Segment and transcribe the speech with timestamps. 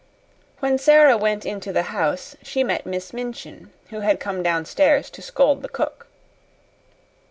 [0.61, 5.21] When Sara went into the house she met Miss Minchin, who had come downstairs to
[5.21, 6.07] scold the cook.